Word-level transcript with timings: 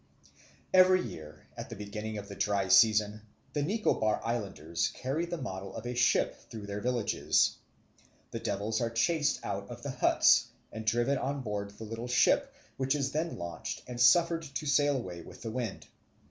Every 0.73 0.99
year, 0.99 1.45
at 1.55 1.69
the 1.69 1.75
beginning 1.75 2.17
of 2.17 2.27
the 2.27 2.33
dry 2.35 2.69
season, 2.69 3.21
the 3.53 3.61
Nicobar 3.61 4.19
Islanders 4.25 4.87
carry 4.95 5.27
the 5.27 5.37
model 5.37 5.75
of 5.75 5.85
a 5.85 5.93
ship 5.93 6.49
through 6.49 6.65
their 6.65 6.81
villages. 6.81 7.57
The 8.31 8.39
devils 8.39 8.81
are 8.81 8.89
chased 8.89 9.45
out 9.45 9.69
of 9.69 9.83
the 9.83 9.91
huts, 9.91 10.47
and 10.71 10.87
driven 10.87 11.19
on 11.19 11.41
board 11.41 11.69
the 11.77 11.83
little 11.83 12.07
ship, 12.07 12.51
which 12.77 12.95
is 12.95 13.11
then 13.11 13.37
launched 13.37 13.83
and 13.85 14.01
suffered 14.01 14.41
to 14.41 14.65
sail 14.65 14.97
away 14.97 15.21
with 15.21 15.43
the 15.43 15.51
wind. 15.51 15.85